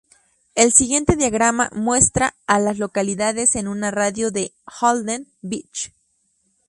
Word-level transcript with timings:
El 0.55 0.73
siguiente 0.73 1.15
diagrama 1.15 1.69
muestra 1.75 2.33
a 2.47 2.57
las 2.59 2.79
localidades 2.79 3.55
en 3.55 3.67
un 3.67 3.83
radio 3.91 4.31
de 4.31 4.41
de 4.41 4.53
Holden 4.81 5.27
Beach. 5.43 5.93